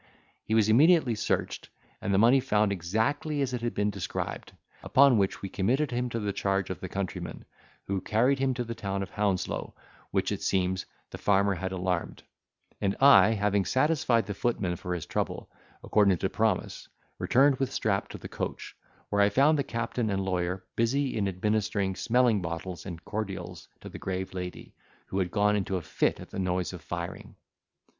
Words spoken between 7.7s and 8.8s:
who carried him to the